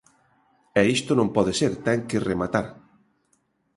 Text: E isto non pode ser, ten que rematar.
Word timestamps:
E 0.79 0.81
isto 0.97 1.11
non 1.15 1.33
pode 1.35 1.53
ser, 1.59 1.71
ten 1.85 1.99
que 2.09 2.23
rematar. 2.29 2.67